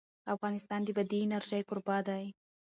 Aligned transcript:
افغانستان 0.35 0.79
د 0.83 0.89
بادي 0.97 1.19
انرژي 1.25 1.61
کوربه 1.69 1.97
دی. 2.07 2.25